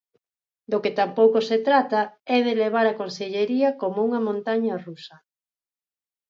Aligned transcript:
Do 0.71 0.77
que 0.83 0.95
tampouco 0.99 1.37
se 1.49 1.57
trata 1.67 2.01
é 2.35 2.37
de 2.47 2.53
levar 2.63 2.85
a 2.89 2.97
consellería 3.01 3.69
como 3.81 3.97
unha 4.07 4.21
montaña 4.27 4.73
rusa. 4.85 5.15